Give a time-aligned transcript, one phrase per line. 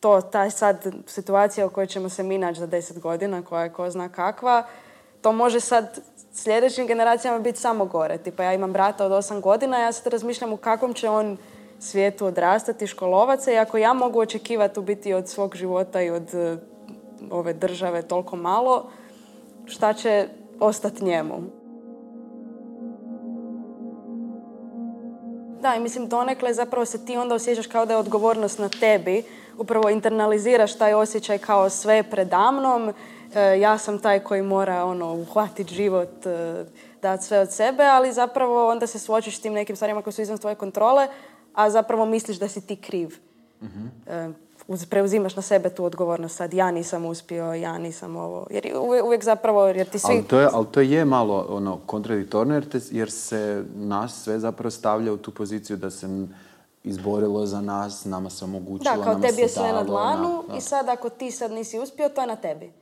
[0.00, 3.72] to, taj sad situacija u kojoj ćemo se mi naći za deset godina, koja je
[3.72, 4.66] ko zna kakva,
[5.22, 6.00] to može sad
[6.32, 8.18] sljedećim generacijama biti samo gore.
[8.18, 11.36] Tipa ja imam brata od osam godina, ja sad razmišljam u kakvom će on
[11.80, 16.10] svijetu odrastati, školovat se i ako ja mogu očekivati u biti od svog života i
[16.10, 16.56] od e,
[17.30, 18.90] ove države toliko malo,
[19.66, 20.28] šta će
[20.60, 21.42] ostati njemu?
[25.60, 29.22] Da, i mislim donekle zapravo se ti onda osjećaš kao da je odgovornost na tebi.
[29.58, 32.92] Upravo internaliziraš taj osjećaj kao sve predamnom.
[33.34, 36.64] E, ja sam taj koji mora ono, uhvatiti život, e,
[37.02, 40.22] dati sve od sebe, ali zapravo onda se suočiš s tim nekim stvarima koje su
[40.22, 41.08] izvan tvoje kontrole,
[41.54, 43.27] a zapravo misliš da si ti kriv.
[43.60, 44.34] Uh
[44.90, 48.46] preuzimaš na sebe tu odgovornost sad ja nisam uspio, ja nisam ovo.
[48.50, 48.72] Jer
[49.04, 50.12] uvijek, zapravo, jer ti svi...
[50.12, 54.70] Ali to je, ali to je malo ono, kontradiktorno jer, jer se nas sve zapravo
[54.70, 56.26] stavlja u tu poziciju da se
[56.84, 60.88] izborilo za nas, nama se omogućilo, Da, kao tebi je sve na dlanu i sad
[60.88, 62.72] ako ti sad nisi uspio, to je na tebi.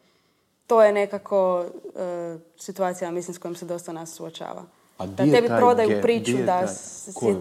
[0.67, 4.65] To je nekako uh, situacija, mislim, s kojom se dosta nas suočava.
[4.99, 6.59] A da tebi prodaju priču da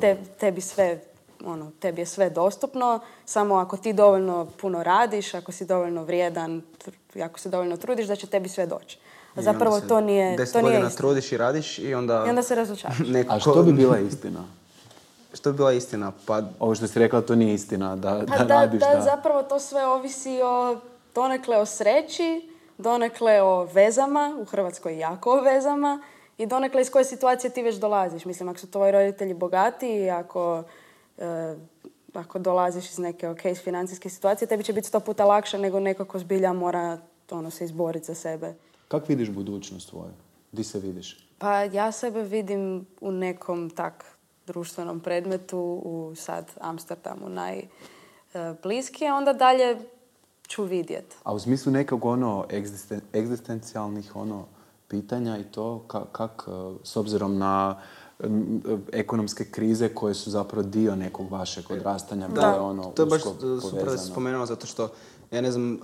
[0.07, 1.01] je tebi sve
[1.45, 6.61] ono, tebi je sve dostupno, samo ako ti dovoljno puno radiš, ako si dovoljno vrijedan,
[7.23, 8.97] ako se dovoljno trudiš, da će tebi sve doći.
[9.35, 12.23] A zapravo to nije Deset to nije godina trudiš i radiš i onda...
[12.27, 12.97] I onda se razočaraš.
[13.29, 14.43] A što bi bila istina?
[15.37, 16.11] što bi bila istina?
[16.25, 16.41] Pa...
[16.59, 19.01] Ovo što si rekla, to nije istina, da, pa da, radiš, da, da.
[19.01, 20.77] zapravo to sve ovisi o
[21.15, 26.01] donekle o sreći, donekle o vezama, u Hrvatskoj jako o vezama,
[26.37, 28.25] i donekle iz koje situacije ti već dolaziš.
[28.25, 30.63] Mislim, ako su tvoji roditelji bogati i ako
[31.17, 31.55] E,
[32.13, 36.05] ako dolaziš iz neke ok financijske situacije, tebi će biti sto puta lakše nego neko
[36.05, 36.97] ko zbilja mora
[37.31, 38.53] ono, se izboriti za sebe.
[38.87, 40.13] Kako vidiš budućnost tvoju?
[40.51, 41.29] Di se vidiš?
[41.37, 44.05] Pa ja sebe vidim u nekom tak
[44.47, 49.77] društvenom predmetu u sad Amsterdamu najbliskije, onda dalje
[50.47, 51.15] ću vidjet.
[51.23, 52.45] A u smislu nekog ono
[53.13, 54.45] egzistencijalnih ono
[54.87, 55.79] pitanja i to
[56.11, 56.47] kak,
[56.83, 57.81] s obzirom na
[58.91, 62.27] ekonomske krize koje su zapravo dio nekog vašeg odrastanja.
[62.27, 63.21] Da, ono to je baš
[63.61, 64.89] super spomenuo zato što
[65.31, 65.77] ja ne znam, e,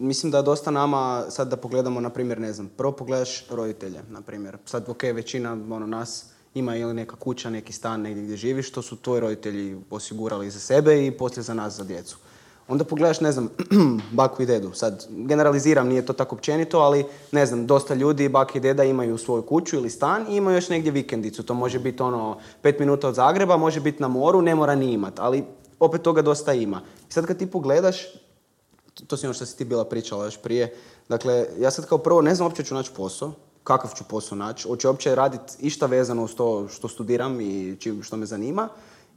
[0.00, 4.20] mislim da dosta nama, sad da pogledamo, na primjer, ne znam, prvo pogledaš roditelje, na
[4.20, 4.56] primjer.
[4.64, 8.82] Sad, ok, većina ono, nas ima ili neka kuća, neki stan negdje gdje živiš, to
[8.82, 12.18] su tvoji roditelji osigurali za sebe i poslije za nas, za djecu.
[12.68, 13.48] Onda pogledaš, ne znam,
[14.18, 14.72] baku i dedu.
[14.72, 19.18] Sad, generaliziram, nije to tako općenito, ali ne znam, dosta ljudi, bak i deda imaju
[19.18, 21.42] svoju kuću ili stan i imaju još negdje vikendicu.
[21.42, 24.92] To može biti ono pet minuta od Zagreba, može biti na moru, ne mora ni
[24.92, 25.44] imat, ali
[25.80, 26.82] opet toga dosta ima.
[27.10, 27.96] I sad kad ti pogledaš,
[29.06, 30.74] to si ono što si ti bila pričala još prije,
[31.08, 33.32] dakle, ja sad kao prvo ne znam uopće ću naći posao,
[33.64, 38.16] kakav ću posao naći, hoću uopće raditi išta vezano uz to što studiram i što
[38.16, 38.68] me zanima.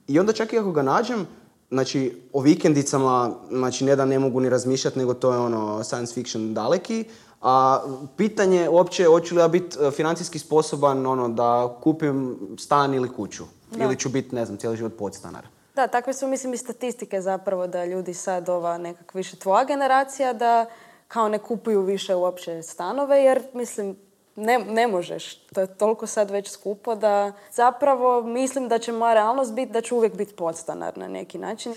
[0.07, 1.27] I onda čak i ako ga nađem,
[1.71, 6.13] znači o vikendicama, znači ne da ne mogu ni razmišljati, nego to je ono science
[6.13, 7.05] fiction daleki.
[7.41, 7.83] A
[8.17, 13.43] pitanje uopće hoću li ja biti e, financijski sposoban ono, da kupim stan ili kuću.
[13.77, 15.47] Ili ću biti, ne znam, cijeli život podstanar.
[15.75, 20.33] Da, takve su mislim i statistike zapravo da ljudi sad ova nekak više tvoja generacija
[20.33, 20.65] da
[21.07, 23.95] kao ne kupuju više uopće stanove jer mislim
[24.41, 25.35] ne, ne možeš.
[25.35, 29.81] To je toliko sad već skupo da zapravo mislim da će moja realnost biti da
[29.81, 31.75] ću uvijek biti podstanar na neki način.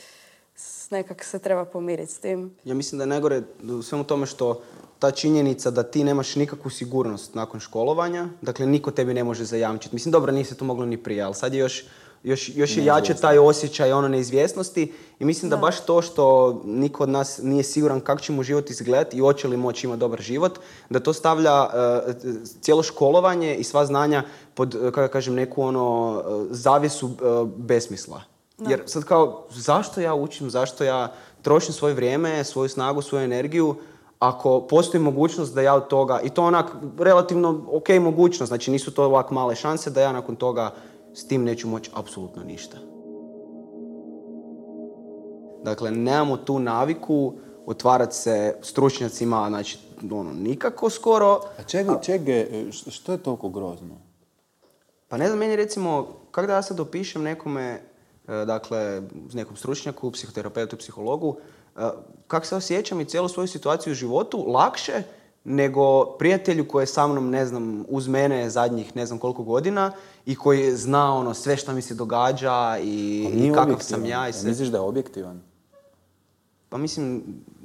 [0.91, 2.57] Nekak se treba pomiriti s tim.
[2.65, 3.43] Ja mislim da je najgore
[3.79, 4.63] u svemu tome što
[4.99, 9.95] ta činjenica da ti nemaš nikakvu sigurnost nakon školovanja, dakle niko tebi ne može zajamčiti.
[9.95, 11.85] Mislim, dobro, nije se to moglo ni prije, ali sad je još
[12.25, 15.57] još, još je jače taj osjećaj ono neizvjesnosti i mislim da.
[15.57, 19.49] baš to što niko od nas nije siguran kako će mu život izgledati i hoće
[19.49, 20.59] li moći imati dobar život,
[20.91, 21.71] da to stavlja uh,
[22.61, 24.23] cijelo školovanje i sva znanja
[24.55, 27.11] pod, uh, kako kažem, neku ono uh, zavjesu
[27.57, 28.23] besmisla.
[28.59, 31.13] Jer sad kao, zašto ja učim, zašto ja
[31.43, 33.77] trošim svoje vrijeme, svoju snagu, svoju energiju,
[34.19, 36.67] ako postoji mogućnost da ja od toga, i to onak
[36.99, 40.71] relativno ok mogućnost, znači nisu to ovak male šanse da ja nakon toga
[41.15, 42.77] s tim neću moći apsolutno ništa.
[45.63, 47.33] Dakle, nemamo tu naviku
[47.67, 49.79] otvarati se stručnjacima, znači,
[50.11, 51.41] ono, nikako skoro.
[51.59, 52.33] A čega, čega,
[52.71, 53.95] što je toliko grozno?
[55.09, 57.81] Pa ne znam, meni recimo, kako da ja sad opišem nekome,
[58.29, 59.03] e, dakle,
[59.33, 61.37] nekom stručnjaku, psihoterapeutu, psihologu,
[61.77, 61.81] e,
[62.27, 65.03] kako se osjećam i cijelu svoju situaciju u životu, lakše
[65.45, 69.93] nego prijatelju koji je sa mnom, ne znam, uz mene zadnjih ne znam koliko godina
[70.27, 74.29] i koji zna ono sve što mi se događa i, i kakav sam ja.
[74.29, 74.51] I sve.
[74.51, 75.41] Misliš da je objektivan?
[76.69, 77.23] Pa mislim,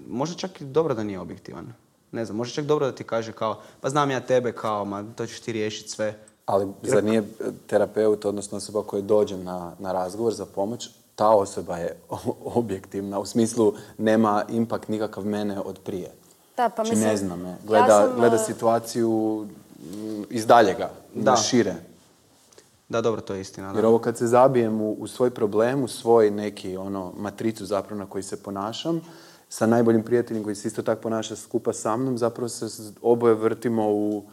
[0.08, 1.74] možda čak i dobro da nije objektivan.
[2.12, 5.04] Ne znam, možda čak dobro da ti kaže kao, pa znam ja tebe kao, ma
[5.16, 6.20] to ćeš ti riješiti sve.
[6.46, 7.24] Ali zar nije
[7.68, 11.98] terapeut, odnosno osoba koja dođe na, na razgovor za pomoć, ta osoba je
[12.62, 16.12] objektivna, u smislu nema impact nikakav mene od prije.
[16.60, 17.58] Da, pa znači, mislim, ne znam me.
[17.66, 19.48] Gleda, gleda e, situaciju
[19.80, 21.36] mm, iz daljega, da.
[21.36, 21.76] šire.
[22.90, 23.74] Da, dobro, to je istina.
[23.76, 28.00] Jer ovo kad se zabijem u, u svoj problem, u svoj neki ono, matricu zapravo
[28.00, 29.02] na koji se ponašam,
[29.50, 33.92] sa najboljim prijateljem koji se isto tako ponaša skupa sa mnom, zapravo se oboje vrtimo
[33.92, 34.24] u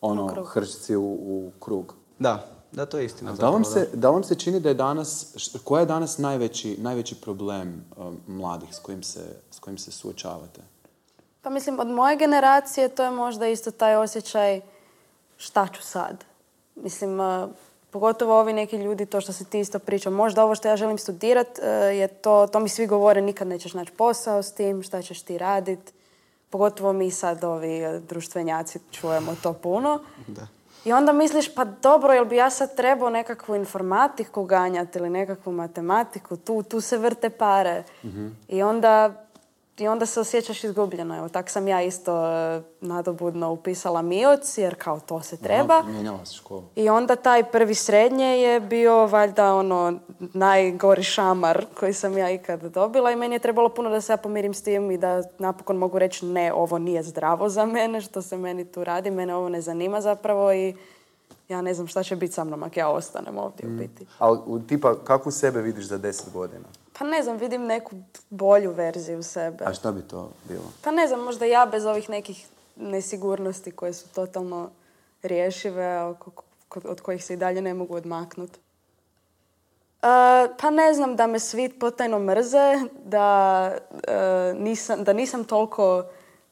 [0.00, 1.94] ono, hrčci u, u krug.
[2.18, 3.32] Da, da, to je istina.
[3.32, 5.26] Da vam, se, da vam se čini da je danas,
[5.64, 10.60] koja je danas najveći, najveći problem um, mladih s kojim, se, s kojim se suočavate?
[11.46, 14.60] Pa mislim, od moje generacije to je možda isto taj osjećaj
[15.36, 16.24] šta ću sad.
[16.74, 17.50] Mislim, uh,
[17.90, 20.98] pogotovo ovi neki ljudi, to što se ti isto pričao, možda ovo što ja želim
[20.98, 21.64] studirat, uh,
[21.96, 25.38] je to, to mi svi govore, nikad nećeš naći posao s tim, šta ćeš ti
[25.38, 25.92] radit.
[26.50, 30.00] Pogotovo mi sad, ovi uh, društvenjaci, čujemo to puno.
[30.26, 30.46] Da.
[30.84, 35.52] I onda misliš, pa dobro, jel bi ja sad trebao nekakvu informatiku ganjati ili nekakvu
[35.52, 37.84] matematiku, tu, tu se vrte pare.
[38.04, 38.28] Mhm.
[38.48, 39.25] I onda
[39.78, 41.16] i onda se osjećaš izgubljeno.
[41.18, 45.82] Evo, tak sam ja isto e, nadobudno upisala MIOC, jer kao to se treba.
[46.76, 52.62] I onda taj prvi srednje je bio valjda ono najgori šamar koji sam ja ikad
[52.62, 55.76] dobila i meni je trebalo puno da se ja pomirim s tim i da napokon
[55.76, 59.48] mogu reći ne, ovo nije zdravo za mene, što se meni tu radi, mene ovo
[59.48, 60.74] ne zanima zapravo i
[61.48, 63.78] ja ne znam šta će biti sa mnom ako ja ostanem ovdje u mm.
[63.78, 64.06] biti.
[64.18, 66.64] Ali tipa, kako sebe vidiš za deset godina?
[66.98, 67.96] Pa ne znam, vidim neku
[68.30, 69.64] bolju verziju sebe.
[69.64, 70.72] A šta bi to bilo?
[70.82, 72.46] Pa ne znam, možda ja bez ovih nekih
[72.76, 74.70] nesigurnosti koje su totalno
[75.22, 76.14] rješive,
[76.84, 78.58] od kojih se i dalje ne mogu odmaknuti.
[80.02, 86.04] Uh, pa ne znam, da me svi potajno mrze, da, uh, nisam, da nisam toliko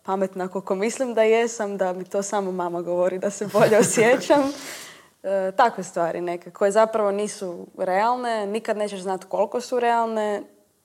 [0.02, 4.42] pametna koliko mislim da jesam, da mi to samo mama govori da se bolje osjećam.
[5.24, 10.42] E, takve stvari neke koje zapravo nisu realne, nikad nećeš znati koliko su realne,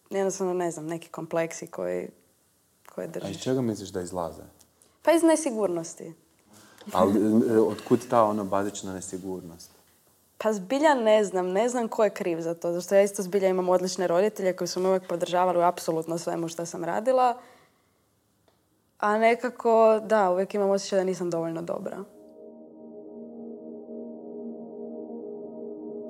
[0.10, 2.10] jednostavno ne znam, neki kompleksi koji,
[2.96, 3.28] koje držiš.
[3.28, 4.42] A iz čega misliš da izlaze?
[5.02, 6.14] Pa iz nesigurnosti.
[6.94, 7.20] Ali
[7.50, 9.72] e, otkud ta ono bazična nesigurnost?
[10.38, 12.74] Pa zbilja ne znam, ne znam ko je kriv za to.
[12.74, 16.48] Zašto ja isto zbilja imam odlične roditelje koji su me uvijek podržavali u apsolutno svemu
[16.48, 17.38] što sam radila.
[19.00, 22.04] A nekako, da, uvijek imam osjećaj da nisam dovoljno dobra.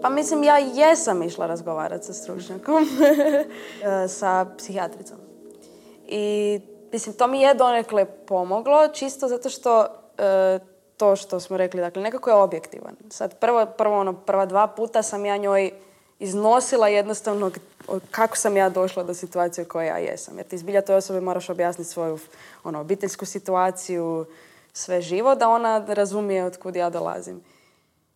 [0.01, 2.83] Pa mislim, ja jesam išla razgovarati sa stručnjakom,
[4.03, 5.17] e, sa psihijatricom.
[6.07, 6.59] I
[6.91, 9.85] mislim, to mi je donekle pomoglo, čisto zato što
[10.17, 10.59] e,
[10.97, 12.95] to što smo rekli, dakle, nekako je objektivan.
[13.09, 15.71] Sad, prvo, prvo ono, prva dva puta sam ja njoj
[16.19, 17.51] iznosila jednostavno
[18.11, 20.37] kako sam ja došla do situacije koja ja jesam.
[20.37, 22.19] Jer ti zbilja toj osobi moraš objasniti svoju
[22.63, 24.25] ono, obiteljsku situaciju,
[24.73, 27.41] sve živo, da ona razumije od ja dolazim.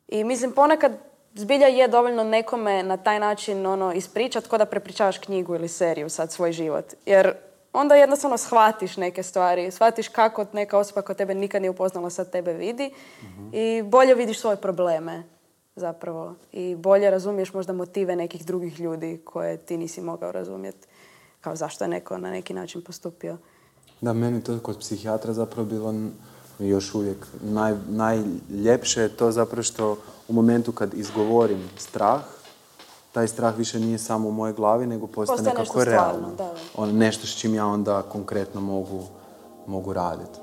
[0.08, 0.92] I mislim, ponekad
[1.36, 6.10] zbilja je dovoljno nekome na taj način ono, ispričat ko da prepričavaš knjigu ili seriju
[6.10, 6.86] sad svoj život.
[7.06, 7.34] Jer
[7.74, 12.32] onda jednostavno shvatiš neke stvari, shvatiš kako neka osoba koja tebe nikad nije upoznala sad
[12.32, 12.92] tebe vidi
[13.24, 13.50] mhm.
[13.52, 15.24] i bolje vidiš svoje probleme
[15.76, 20.88] zapravo i bolje razumiješ možda motive nekih drugih ljudi koje ti nisi mogao razumjeti
[21.42, 23.38] kao zašto je neko na neki način postupio.
[24.02, 25.94] Da, meni to kod psihijatra zapravo bilo
[26.60, 29.98] još uvijek naj, najljepše je to zapravo što
[30.34, 32.22] u momentu kad izgovorim strah,
[33.12, 36.32] taj strah više nije samo u mojoj glavi, nego postane, postane kako je realno.
[36.76, 39.04] On, nešto s čim ja onda konkretno mogu,
[39.68, 40.40] mogu raditi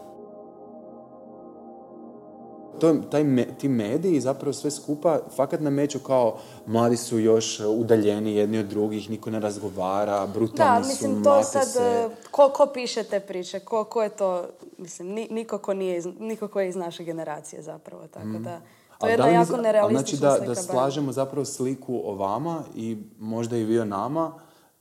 [2.80, 3.24] to, taj
[3.58, 9.10] ti mediji zapravo sve skupa fakat nameću kao mladi su još udaljeni jedni od drugih,
[9.10, 12.08] niko ne razgovara, brutalni da, mislim, to sad, se.
[12.30, 14.44] Ko, ko piše te priče, ko, ko je to,
[14.78, 18.42] mislim, niko ko, nije, niko ko je iz naše generacije zapravo, tako mm.
[18.42, 18.60] da...
[19.00, 23.56] To je jedna jako nerealistična znači da, da slažemo zapravo sliku o vama i možda
[23.56, 24.32] i vi o nama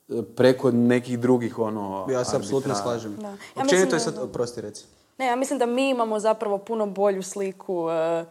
[0.09, 2.07] e, preko nekih drugih ono...
[2.11, 3.15] Ja se apsolutno slažem.
[3.15, 3.27] Da.
[3.27, 4.85] Ja Općenito je sad, prosti reci.
[5.17, 8.25] Ne, ja mislim da mi imamo zapravo puno bolju sliku e,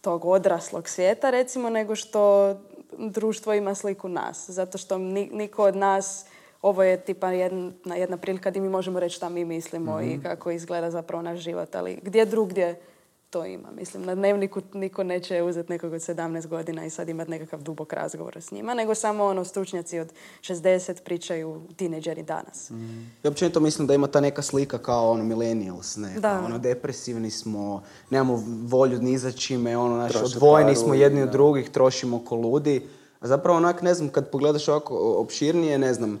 [0.00, 2.54] tog odraslog svijeta, recimo, nego što
[2.98, 4.50] društvo ima sliku nas.
[4.50, 6.24] Zato što niko od nas,
[6.62, 10.22] ovo je tipa jedna, jedna prilika gdje mi možemo reći šta mi mislimo i mhm.
[10.22, 12.80] kako izgleda zapravo naš život, ali gdje drugdje
[13.30, 13.70] to ima.
[13.70, 17.92] Mislim, na dnevniku niko neće uzeti nekog od 17 godina i sad imati nekakav dubok
[17.92, 22.70] razgovor s njima, nego samo ono stručnjaci od 60 pričaju tineđeri danas.
[22.70, 23.10] Mm.
[23.22, 26.14] Ja općenito mislim da ima ta neka slika kao ono millennials, ne?
[26.18, 26.42] Da.
[26.44, 31.70] Ono depresivni smo, nemamo volju ni za čime, ono, naš, odvojeni smo jedni od drugih,
[31.70, 32.88] trošimo ko ludi.
[33.20, 36.18] A zapravo onak, ne znam, kad pogledaš ovako opširnije, ne znam, e,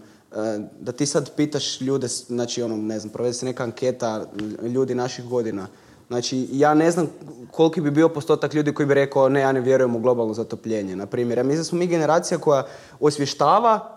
[0.80, 4.26] da ti sad pitaš ljude, znači ono, ne znam, provede se neka anketa
[4.62, 5.66] ljudi naših godina,
[6.08, 7.06] Znači, ja ne znam
[7.50, 10.96] koliki bi bio postotak ljudi koji bi rekao ne, ja ne vjerujem u globalno zatopljenje,
[10.96, 11.38] na primjer.
[11.38, 12.66] Ja mislim da smo mi generacija koja
[13.00, 13.96] osvještava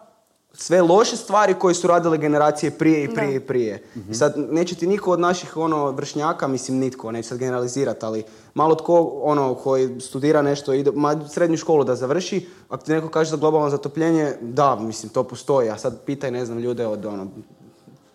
[0.54, 3.84] sve loše stvari koje su radile generacije prije i prije i prije.
[4.10, 8.24] I sad, neće ti niko od naših ono, vršnjaka, mislim nitko, neće sad generalizirati, ali
[8.54, 13.10] malo tko ono, koji studira nešto, ide, ma, srednju školu da završi, ako ti neko
[13.10, 17.06] kaže za globalno zatopljenje, da, mislim, to postoji, a sad pitaj, ne znam, ljude od
[17.06, 17.28] ono,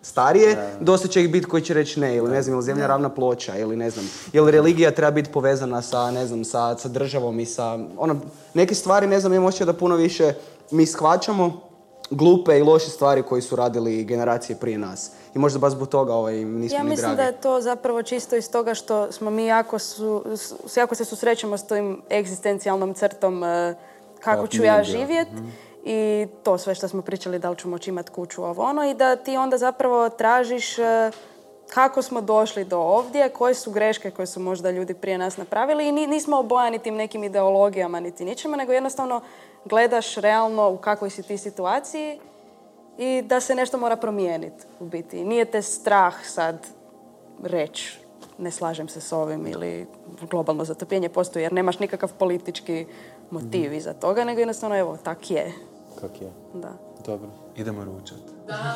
[0.05, 3.09] starije, dosta će ih biti koji će reći ne, ili ne znam, ili zemlja ravna
[3.09, 7.39] ploča, ili ne znam, ili religija treba biti povezana sa, ne znam, sa, sa državom
[7.39, 8.15] i sa, ono,
[8.53, 10.33] neke stvari, ne znam, imam osjećaj da puno više
[10.71, 11.61] mi shvaćamo
[12.09, 15.11] glupe i loše stvari koji su radili generacije prije nas.
[15.35, 17.17] I možda baš zbog toga ovaj, nismo Ja ni mislim dragi.
[17.17, 20.23] da je to zapravo čisto iz toga što smo mi jako, su,
[20.75, 23.75] jako se susrećemo s tim egzistencijalnom crtom e,
[24.19, 24.83] kako ću ja bilo.
[24.83, 25.27] živjet
[25.85, 28.93] i to sve što smo pričali da li ću moći imati kuću ovo ono i
[28.93, 31.11] da ti onda zapravo tražiš e,
[31.73, 35.87] kako smo došli do ovdje, koje su greške koje su možda ljudi prije nas napravili
[35.87, 39.21] i ni- nismo obojani tim nekim ideologijama niti ničime, nego jednostavno
[39.65, 42.19] gledaš realno u kakvoj si ti situaciji
[42.97, 45.23] i da se nešto mora promijeniti u biti.
[45.23, 46.67] Nije te strah sad
[47.43, 47.99] reći
[48.37, 49.87] ne slažem se s ovim ili
[50.29, 52.85] globalno zatopljenje postoji jer nemaš nikakav politički
[53.31, 55.53] motiv iza toga, nego jednostavno evo, tak je.
[56.01, 56.31] Kak je?
[56.53, 56.71] Da.
[57.05, 57.29] Dobro.
[57.55, 58.21] Idemo ručati.
[58.47, 58.75] Da,